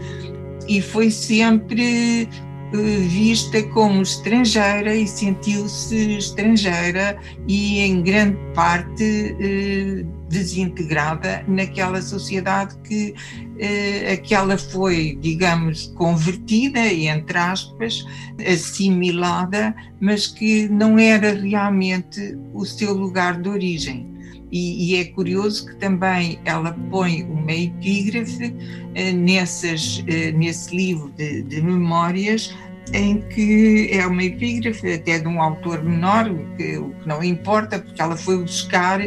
E 0.68 0.80
foi 0.80 1.10
sempre 1.10 2.28
eh, 2.72 3.00
vista 3.08 3.60
como 3.70 4.02
estrangeira 4.02 4.94
e 4.94 5.06
sentiu-se 5.06 6.18
estrangeira 6.18 7.18
e 7.48 7.80
em 7.80 8.02
grande 8.02 8.38
parte 8.54 9.36
eh, 9.40 10.04
desintegrada 10.30 11.44
naquela 11.48 12.00
sociedade 12.00 12.76
que 12.84 13.14
eh, 13.58 14.12
aquela 14.12 14.56
foi, 14.56 15.18
digamos, 15.20 15.88
convertida, 15.96 16.80
entre 16.86 17.36
aspas, 17.36 18.04
assimilada, 18.46 19.74
mas 20.00 20.28
que 20.28 20.68
não 20.68 20.98
era 20.98 21.34
realmente 21.34 22.38
o 22.54 22.64
seu 22.64 22.94
lugar 22.94 23.42
de 23.42 23.48
origem. 23.48 24.08
E, 24.52 24.94
e, 24.94 24.96
é 24.96 25.04
curioso 25.04 25.66
que 25.66 25.76
também 25.76 26.40
ela 26.44 26.76
põe 26.90 27.22
uma 27.22 27.52
epígrafe 27.52 28.52
eh, 28.96 29.12
nessas, 29.12 30.02
eh, 30.08 30.32
nesse 30.32 30.74
livro 30.74 31.08
de, 31.16 31.42
de, 31.42 31.62
memórias, 31.62 32.52
em 32.92 33.20
que 33.28 33.90
é 33.92 34.04
uma 34.04 34.24
epígrafe 34.24 34.94
até 34.94 35.20
de 35.20 35.28
um 35.28 35.40
autor 35.40 35.84
menor, 35.84 36.24
que, 36.56 36.78
o 36.78 36.90
que 36.90 37.06
não 37.06 37.22
importa, 37.22 37.78
porque 37.78 38.02
ela 38.02 38.16
foi 38.16 38.38
buscar 38.38 39.00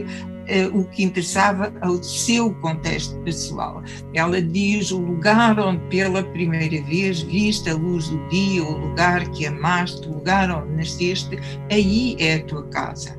o 0.73 0.83
que 0.85 1.03
interessava 1.03 1.73
ao 1.81 2.01
seu 2.03 2.53
contexto 2.55 3.17
pessoal. 3.19 3.81
Ela 4.13 4.41
diz 4.41 4.91
o 4.91 4.99
lugar 4.99 5.59
onde 5.59 5.81
pela 5.87 6.23
primeira 6.23 6.81
vez 6.85 7.21
viste 7.21 7.69
a 7.69 7.75
luz 7.75 8.09
do 8.09 8.27
dia, 8.29 8.63
o 8.63 8.77
lugar 8.77 9.29
que 9.31 9.45
amaste, 9.45 10.07
o 10.07 10.13
lugar 10.13 10.49
onde 10.51 10.75
nasceste, 10.75 11.39
aí 11.71 12.15
é 12.19 12.35
a 12.35 12.43
tua 12.43 12.63
casa. 12.67 13.17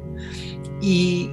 E, 0.83 1.31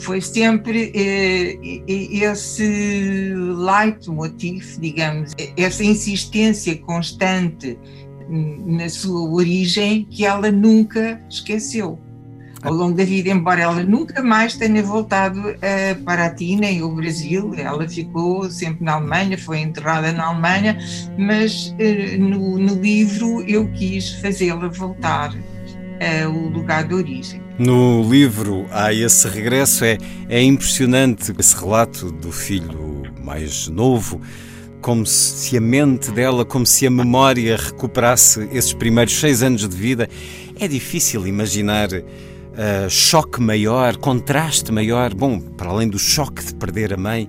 foi 0.00 0.20
sempre 0.20 0.92
eh, 0.94 1.58
esse 1.88 3.34
leitmotiv, 3.34 4.78
digamos, 4.80 5.32
essa 5.56 5.84
insistência 5.84 6.76
constante 6.78 7.78
na 8.66 8.88
sua 8.88 9.28
origem 9.30 10.06
que 10.10 10.24
ela 10.24 10.52
nunca 10.52 11.20
esqueceu 11.28 11.98
ao 12.62 12.72
longo 12.72 12.96
da 12.96 13.04
vida, 13.04 13.30
embora 13.30 13.62
ela 13.62 13.82
nunca 13.84 14.22
mais 14.22 14.56
tenha 14.56 14.82
voltado 14.82 15.38
uh, 15.40 16.02
para 16.04 16.26
a 16.26 16.30
Tina 16.30 16.70
e 16.70 16.82
o 16.82 16.90
Brasil, 16.90 17.54
ela 17.56 17.88
ficou 17.88 18.50
sempre 18.50 18.84
na 18.84 18.94
Alemanha, 18.94 19.38
foi 19.38 19.60
enterrada 19.60 20.12
na 20.12 20.26
Alemanha, 20.26 20.78
mas 21.16 21.74
uh, 21.78 22.20
no, 22.20 22.58
no, 22.58 22.74
livro 22.74 23.42
eu 23.42 23.68
quis 23.72 24.12
fazê-la 24.20 24.68
voltar 24.68 25.34
ao 26.24 26.32
lugar 26.32 26.84
de 26.84 26.94
origem. 26.94 27.42
No 27.58 28.08
livro 28.08 28.66
há 28.70 28.92
esse 28.92 29.28
regresso, 29.28 29.84
é, 29.84 29.98
é 30.28 30.40
impressionante 30.40 31.32
esse 31.36 31.56
relato 31.56 32.12
do 32.12 32.30
filho 32.30 33.02
mais 33.20 33.66
novo, 33.66 34.20
como 34.80 35.04
se 35.04 35.56
a 35.56 35.60
mente 35.60 36.10
dela, 36.12 36.44
como 36.44 36.64
se 36.64 36.86
a 36.86 36.90
memória 36.90 37.56
recuperasse 37.56 38.48
esses 38.52 38.72
primeiros 38.72 39.18
seis 39.18 39.42
anos 39.42 39.68
de 39.68 39.76
vida. 39.76 40.08
É 40.60 40.68
difícil 40.68 41.26
imaginar 41.26 41.88
uh, 42.58 42.90
choque 42.90 43.40
maior, 43.40 43.96
contraste 43.96 44.72
maior. 44.72 45.14
Bom, 45.14 45.38
para 45.38 45.70
além 45.70 45.88
do 45.88 45.98
choque 45.98 46.44
de 46.44 46.54
perder 46.54 46.92
a 46.92 46.96
mãe, 46.96 47.28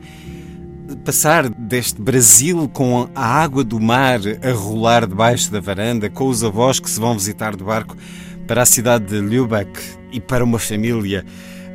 passar 1.06 1.48
deste 1.48 2.02
Brasil 2.02 2.68
com 2.70 3.08
a 3.14 3.26
água 3.26 3.64
do 3.64 3.80
mar 3.80 4.20
a 4.44 4.52
rolar 4.52 5.06
debaixo 5.06 5.52
da 5.52 5.60
varanda, 5.60 6.10
com 6.10 6.28
os 6.28 6.44
avós 6.44 6.80
que 6.80 6.90
se 6.90 7.00
vão 7.00 7.14
visitar 7.14 7.56
de 7.56 7.64
barco 7.64 7.96
para 8.48 8.64
a 8.64 8.66
cidade 8.66 9.06
de 9.06 9.22
Lübeck 9.22 9.80
e 10.12 10.20
para 10.20 10.44
uma 10.44 10.58
família 10.58 11.24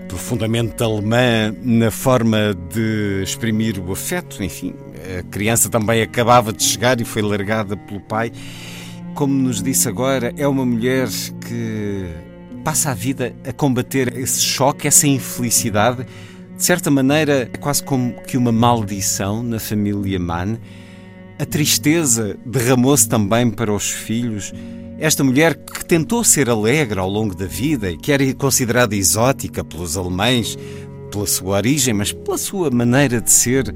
profundamente 0.08 0.82
alemã 0.82 1.54
na 1.62 1.90
forma 1.90 2.54
de 2.72 3.22
exprimir 3.22 3.78
o 3.78 3.92
afeto, 3.92 4.42
enfim. 4.42 4.74
A 5.18 5.22
criança 5.22 5.68
também 5.68 6.02
acabava 6.02 6.52
de 6.52 6.62
chegar 6.62 7.00
e 7.00 7.04
foi 7.04 7.22
largada 7.22 7.76
pelo 7.76 8.00
pai. 8.00 8.32
Como 9.14 9.32
nos 9.32 9.62
disse 9.62 9.88
agora, 9.88 10.32
é 10.36 10.46
uma 10.46 10.66
mulher 10.66 11.08
que 11.46 12.06
passa 12.64 12.90
a 12.90 12.94
vida 12.94 13.36
a 13.46 13.52
combater 13.52 14.16
esse 14.16 14.40
choque, 14.40 14.88
essa 14.88 15.06
infelicidade. 15.06 16.06
De 16.56 16.64
certa 16.64 16.90
maneira, 16.90 17.50
é 17.52 17.58
quase 17.58 17.82
como 17.82 18.14
que 18.22 18.38
uma 18.38 18.50
maldição 18.50 19.42
na 19.42 19.60
família 19.60 20.18
Mann. 20.18 20.56
A 21.38 21.44
tristeza 21.44 22.38
derramou-se 22.46 23.06
também 23.06 23.50
para 23.50 23.72
os 23.72 23.90
filhos. 23.90 24.52
Esta 24.98 25.22
mulher 25.22 25.54
que 25.54 25.84
tentou 25.84 26.24
ser 26.24 26.48
alegre 26.48 26.98
ao 26.98 27.10
longo 27.10 27.34
da 27.34 27.44
vida 27.44 27.90
e 27.90 27.98
que 27.98 28.10
era 28.10 28.32
considerada 28.34 28.96
exótica 28.96 29.62
pelos 29.62 29.96
alemães, 29.98 30.56
pela 31.10 31.26
sua 31.26 31.56
origem, 31.56 31.92
mas 31.92 32.12
pela 32.12 32.38
sua 32.38 32.70
maneira 32.70 33.20
de 33.20 33.30
ser, 33.30 33.74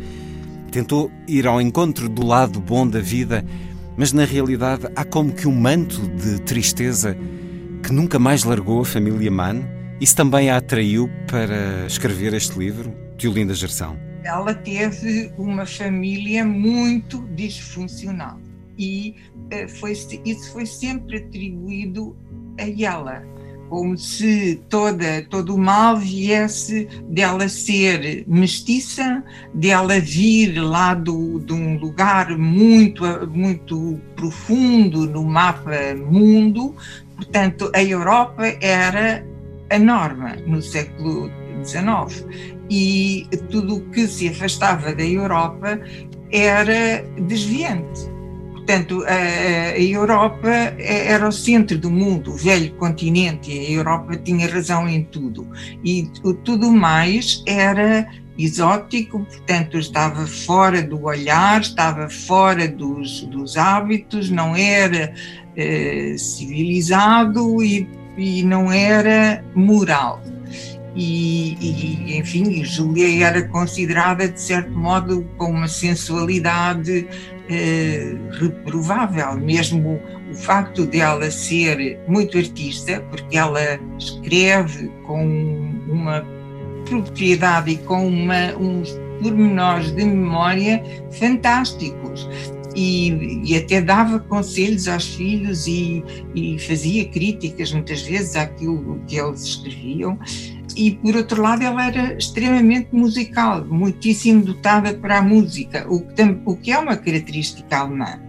tentou 0.70 1.10
ir 1.26 1.46
ao 1.46 1.60
encontro 1.60 2.08
do 2.08 2.24
lado 2.24 2.58
bom 2.58 2.88
da 2.88 3.00
vida, 3.00 3.44
mas 3.96 4.12
na 4.12 4.24
realidade 4.24 4.86
há 4.96 5.04
como 5.04 5.32
que 5.32 5.46
um 5.46 5.54
manto 5.54 6.00
de 6.00 6.40
tristeza 6.42 7.16
que 7.82 7.92
nunca 7.92 8.18
mais 8.18 8.44
largou 8.44 8.80
a 8.80 8.84
família 8.84 9.30
Mann. 9.30 9.62
Isso 10.00 10.14
também 10.14 10.50
a 10.50 10.56
atraiu 10.56 11.10
para 11.26 11.86
escrever 11.86 12.34
este 12.34 12.58
livro, 12.58 12.94
Tiolinda 13.16 13.54
Gerção. 13.54 13.98
Ela 14.22 14.54
teve 14.54 15.32
uma 15.38 15.66
família 15.66 16.44
muito 16.44 17.26
disfuncional 17.34 18.38
e 18.78 19.14
uh, 19.36 19.68
foi, 19.68 19.92
isso 19.92 20.52
foi 20.52 20.66
sempre 20.66 21.18
atribuído 21.18 22.16
a 22.58 22.82
ela, 22.82 23.24
como 23.68 23.98
se 23.98 24.62
toda, 24.68 25.22
todo 25.28 25.54
o 25.54 25.58
mal 25.58 25.96
viesse 25.96 26.88
dela 27.08 27.48
ser 27.48 28.24
mestiça, 28.26 29.22
dela 29.52 30.00
vir 30.00 30.58
lá 30.58 30.94
do, 30.94 31.38
de 31.40 31.52
um 31.52 31.76
lugar 31.78 32.36
muito, 32.38 33.04
muito 33.28 34.00
profundo 34.16 35.06
no 35.06 35.24
mapa 35.24 35.94
mundo. 36.10 36.74
Portanto, 37.18 37.70
a 37.74 37.82
Europa 37.82 38.44
era 38.60 39.26
a 39.70 39.78
norma 39.78 40.36
no 40.46 40.62
século 40.62 41.28
XIX 41.64 42.24
e 42.70 43.26
tudo 43.50 43.76
o 43.76 43.90
que 43.90 44.06
se 44.06 44.28
afastava 44.28 44.94
da 44.94 45.04
Europa 45.04 45.80
era 46.30 47.02
desviante. 47.26 48.08
Portanto, 48.52 49.02
a, 49.06 49.72
a, 49.72 49.80
Europa 49.80 50.48
era 50.78 51.26
o 51.26 51.32
centro 51.32 51.76
do 51.76 51.90
mundo, 51.90 52.32
o 52.32 52.36
velho 52.36 52.72
continente, 52.74 53.50
e 53.50 53.66
a 53.66 53.70
Europa 53.70 54.14
tinha 54.16 54.46
razão 54.46 54.86
em 54.86 55.04
tudo. 55.04 55.48
E 55.82 56.08
tudo 56.44 56.70
mais 56.70 57.42
era 57.46 58.06
exótico, 58.38 59.24
portanto, 59.24 59.78
estava 59.78 60.26
fora 60.26 60.80
do 60.80 61.02
olhar, 61.02 61.60
estava 61.60 62.08
fora 62.08 62.68
dos, 62.68 63.22
dos 63.22 63.56
hábitos, 63.56 64.30
não 64.30 64.54
era 64.54 65.12
eh, 65.58 66.14
civilizado 66.16 67.62
e, 67.62 67.88
e 68.16 68.42
não 68.44 68.72
era 68.72 69.44
moral. 69.54 70.22
E, 70.94 71.56
e, 71.60 72.16
enfim, 72.16 72.64
Júlia 72.64 73.26
era 73.26 73.46
considerada 73.48 74.28
de 74.28 74.40
certo 74.40 74.70
modo 74.70 75.24
com 75.36 75.50
uma 75.50 75.68
sensualidade 75.68 77.06
eh, 77.48 78.16
reprovável, 78.32 79.34
mesmo 79.36 80.00
o 80.30 80.34
facto 80.34 80.86
dela 80.86 81.30
ser 81.30 81.98
muito 82.08 82.38
artista, 82.38 83.00
porque 83.10 83.36
ela 83.36 83.78
escreve 83.98 84.88
com 85.04 85.24
uma 85.88 86.24
propriedade 86.88 87.72
e 87.72 87.76
com 87.78 88.06
uma, 88.06 88.54
uns 88.56 88.90
pormenores 89.20 89.90
de 89.92 90.04
memória 90.04 90.82
fantásticos. 91.12 92.28
E, 92.80 93.40
e, 93.44 93.56
até 93.56 93.80
dava 93.80 94.20
conselhos 94.20 94.86
aos 94.86 95.04
filhos 95.04 95.66
e, 95.66 96.04
e, 96.32 96.56
fazia 96.60 97.08
críticas 97.08 97.72
muitas 97.72 98.02
vezes 98.02 98.36
àquilo 98.36 99.00
que 99.08 99.16
eles 99.16 99.42
escreviam 99.42 100.16
e 100.76 100.92
por 100.92 101.16
outro 101.16 101.42
lado 101.42 101.64
ela 101.64 101.86
era 101.86 102.16
extremamente 102.16 102.90
musical, 102.92 103.64
muitíssimo 103.64 104.44
dotada 104.44 104.94
para 104.94 105.18
a 105.18 105.22
música, 105.22 105.84
o 105.88 106.00
que, 106.00 106.22
o 106.44 106.56
que 106.56 106.70
é 106.70 106.78
uma 106.78 106.96
característica 106.96 107.76
alemã. 107.76 108.20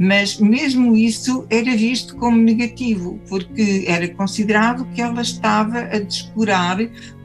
Mas 0.00 0.38
mesmo 0.38 0.96
isso 0.96 1.46
era 1.50 1.76
visto 1.76 2.16
como 2.16 2.38
negativo, 2.38 3.20
porque 3.28 3.84
era 3.86 4.08
considerado 4.08 4.86
que 4.94 5.02
ela 5.02 5.20
estava 5.20 5.80
a 5.80 5.98
descurar 5.98 6.78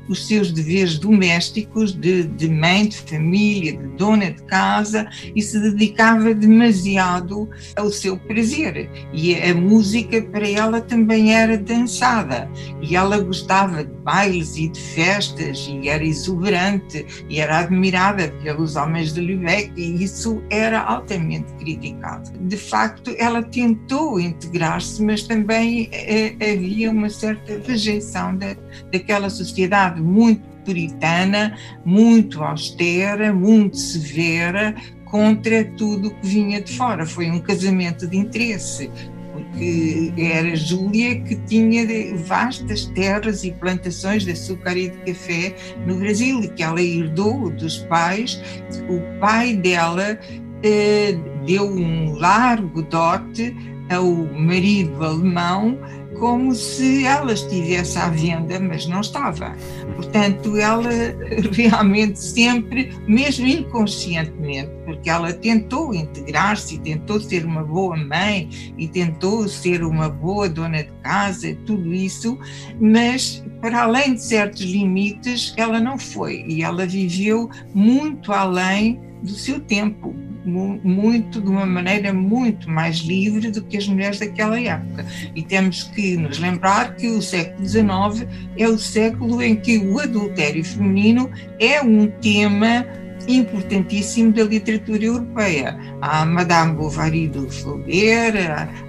os 0.07 0.27
seus 0.27 0.51
deveres 0.51 0.97
domésticos 0.97 1.93
de, 1.93 2.23
de 2.23 2.49
mãe 2.49 2.87
de 2.87 2.97
família, 2.97 3.77
de 3.77 3.87
dona 3.95 4.31
de 4.31 4.41
casa 4.43 5.07
e 5.35 5.41
se 5.41 5.59
dedicava 5.59 6.33
demasiado 6.33 7.49
ao 7.75 7.89
seu 7.89 8.17
prazer. 8.17 8.89
E 9.13 9.35
a 9.35 9.53
música 9.53 10.21
para 10.21 10.47
ela 10.47 10.81
também 10.81 11.33
era 11.33 11.57
dançada 11.57 12.49
e 12.81 12.95
ela 12.95 13.19
gostava 13.19 13.83
de 13.83 13.93
bailes 14.03 14.57
e 14.57 14.67
de 14.69 14.79
festas 14.79 15.69
e 15.69 15.87
era 15.87 16.03
exuberante 16.03 17.05
e 17.29 17.39
era 17.39 17.59
admirada 17.59 18.29
pelos 18.43 18.75
homens 18.75 19.13
de 19.13 19.21
Lübeck 19.21 19.71
e 19.77 20.03
isso 20.03 20.41
era 20.49 20.81
altamente 20.81 21.51
criticado. 21.53 22.31
De 22.39 22.57
facto, 22.57 23.15
ela 23.17 23.41
tentou 23.41 24.19
integrar-se, 24.19 25.01
mas 25.03 25.23
também 25.23 25.89
eh, 25.91 26.35
havia 26.53 26.91
uma 26.91 27.09
certa 27.09 27.61
rejeição 27.65 28.35
da, 28.35 28.55
daquela 28.91 29.29
sociedade 29.29 29.92
sociedade 29.93 30.01
muito 30.01 30.41
puritana, 30.65 31.57
muito 31.85 32.41
austera, 32.41 33.33
muito 33.33 33.77
severa 33.77 34.73
contra 35.05 35.63
tudo 35.77 36.09
que 36.15 36.27
vinha 36.27 36.61
de 36.61 36.75
fora. 36.75 37.05
Foi 37.05 37.29
um 37.29 37.39
casamento 37.39 38.07
de 38.07 38.17
interesse, 38.17 38.89
porque 39.31 40.13
era 40.17 40.55
Júlia 40.55 41.19
que 41.21 41.35
tinha 41.35 41.85
vastas 42.17 42.85
terras 42.95 43.43
e 43.43 43.51
plantações 43.51 44.23
de 44.23 44.31
açúcar 44.31 44.77
e 44.77 44.89
de 44.89 44.97
café 45.13 45.55
no 45.85 45.95
Brasil, 45.95 46.41
e 46.41 46.47
que 46.47 46.63
ela 46.63 46.81
herdou 46.81 47.49
dos 47.51 47.79
pais. 47.79 48.41
O 48.89 49.19
pai 49.19 49.55
dela 49.55 50.17
eh, 50.63 51.15
deu 51.45 51.69
um 51.69 52.13
largo 52.13 52.81
dote 52.83 53.55
ao 53.89 54.05
marido 54.33 55.03
alemão 55.03 55.77
como 56.23 56.55
se 56.55 57.03
ela 57.03 57.33
estivesse 57.33 57.97
à 57.97 58.07
venda, 58.07 58.57
mas 58.57 58.85
não 58.87 59.01
estava. 59.01 59.53
Portanto, 59.97 60.55
ela 60.55 60.89
realmente 61.51 62.17
sempre, 62.17 62.97
mesmo 63.05 63.45
inconscientemente, 63.45 64.71
porque 64.85 65.09
ela 65.09 65.33
tentou 65.33 65.93
integrar-se, 65.93 66.79
tentou 66.79 67.19
ser 67.19 67.43
uma 67.45 67.61
boa 67.61 67.97
mãe 67.97 68.49
e 68.77 68.87
tentou 68.87 69.49
ser 69.49 69.83
uma 69.83 70.07
boa 70.07 70.47
dona 70.47 70.83
de 70.83 70.91
casa, 71.03 71.57
tudo 71.65 71.93
isso, 71.93 72.39
mas 72.79 73.43
para 73.59 73.81
além 73.81 74.13
de 74.13 74.23
certos 74.23 74.61
limites, 74.61 75.53
ela 75.57 75.81
não 75.81 75.99
foi 75.99 76.45
e 76.47 76.63
ela 76.63 76.85
viveu 76.85 77.49
muito 77.75 78.31
além 78.31 78.97
do 79.21 79.31
seu 79.31 79.59
tempo, 79.59 80.15
muito, 80.45 81.41
de 81.41 81.49
uma 81.49 81.65
maneira 81.65 82.13
muito 82.13 82.69
mais 82.69 82.97
livre 82.97 83.51
do 83.51 83.63
que 83.63 83.77
as 83.77 83.87
mulheres 83.87 84.19
daquela 84.19 84.59
época. 84.59 85.05
E 85.35 85.41
temos 85.41 85.83
que 85.83 86.17
nos 86.17 86.39
lembrar 86.39 86.95
que 86.95 87.07
o 87.07 87.21
século 87.21 87.67
XIX 87.67 88.27
é 88.57 88.67
o 88.67 88.77
século 88.77 89.41
em 89.41 89.55
que 89.55 89.77
o 89.77 89.99
adultério 89.99 90.63
feminino 90.63 91.29
é 91.59 91.81
um 91.81 92.07
tema 92.07 92.85
importantíssimo 93.27 94.33
da 94.33 94.43
literatura 94.43 95.05
europeia. 95.05 95.77
Há 96.01 96.25
Madame 96.25 96.75
Bovary 96.75 97.27
do 97.27 97.49
Flaubert, 97.49 98.35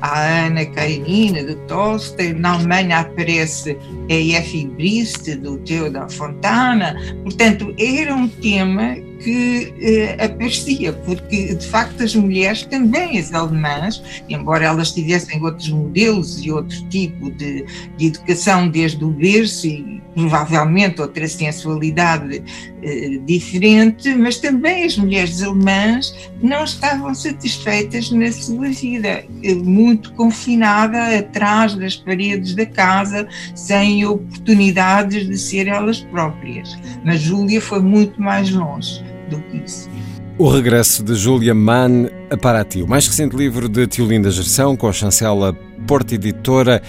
a 0.01 0.47
Ana 0.47 0.65
Karenina 0.67 1.45
do 1.45 1.57
Tolstói, 1.67 2.33
na 2.33 2.55
Alemanha 2.55 3.01
aparece 3.01 3.79
a 4.11 4.15
Effie 4.15 4.67
Briest 4.67 5.37
do 5.37 5.59
Theodor 5.59 6.11
Fontana. 6.11 6.97
Portanto, 7.23 7.75
era 7.79 8.15
um 8.15 8.29
tema 8.29 8.97
que 9.25 9.75
eh, 9.81 10.23
aparecia, 10.23 10.93
porque 10.93 11.55
de 11.55 11.67
facto 11.67 12.03
as 12.03 12.15
mulheres, 12.15 12.63
também 12.67 13.19
as 13.19 13.33
alemãs, 13.33 14.03
embora 14.29 14.67
elas 14.67 14.93
tivessem 14.93 15.43
outros 15.43 15.71
modelos 15.71 16.45
e 16.45 16.53
outro 16.53 16.77
tipo 16.91 17.31
de, 17.31 17.65
de 17.97 18.07
educação 18.07 18.69
desde 18.69 19.03
o 19.03 19.09
berço 19.09 19.67
e 19.67 20.03
provavelmente 20.15 21.01
outra 21.01 21.27
sensualidade 21.27 22.43
eh, 22.83 23.19
diferente, 23.25 24.15
mas 24.15 24.37
também 24.37 24.85
as 24.85 24.97
mulheres 24.97 25.43
alemãs 25.43 26.15
não 26.43 26.65
estavam 26.65 27.15
satisfeitas 27.15 28.11
na 28.11 28.31
sua 28.31 28.69
vida, 28.69 29.25
eh, 29.43 29.55
muito 29.55 30.13
confinada 30.13 31.19
atrás 31.19 31.75
das 31.75 31.97
paredes 31.97 32.55
da 32.55 32.67
casa, 32.67 33.27
sem 33.55 34.05
oportunidades 34.05 35.27
de 35.27 35.39
ser 35.39 35.67
elas 35.67 36.01
próprias. 36.01 36.79
Mas 37.05 37.21
Júlia 37.21 37.61
foi 37.61 37.81
muito 37.81 38.21
mais 38.21 38.51
longe 38.51 39.14
do 39.29 39.39
que 39.39 39.59
isso. 39.59 39.89
O 40.37 40.49
regresso 40.49 41.03
de 41.03 41.15
Julia 41.15 41.55
Mann 41.55 42.09
a 42.31 42.37
Paraty, 42.37 42.83
o 42.83 42.89
mais 42.89 43.07
recente 43.07 43.37
livro 43.37 43.69
de 43.69 43.87
Tiolinda 43.87 44.31
Gerção, 44.31 44.77
com 44.77 44.89
a 44.89 44.93
chancela 44.93 45.57
Porta 45.87 46.15
Editora, 46.15 46.83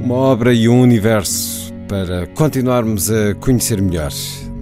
uma 0.00 0.14
obra 0.14 0.54
e 0.54 0.68
um 0.68 0.80
universo 0.80 1.72
para 1.88 2.26
continuarmos 2.28 3.10
a 3.10 3.34
conhecer 3.36 3.80
melhor 3.80 4.12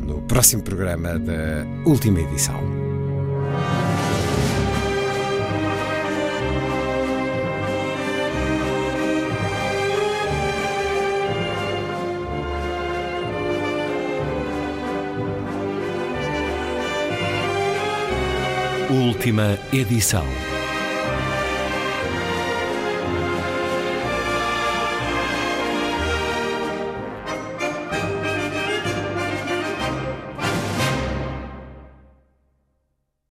no 0.06 0.22
próximo 0.22 0.62
programa 0.62 1.18
da 1.18 1.66
última 1.84 2.20
edição. 2.20 2.83
Última 18.94 19.58
edição. 19.72 20.24